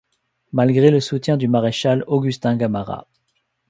[0.51, 3.07] Malgré le soutien du maréchal Agustin Gamarra.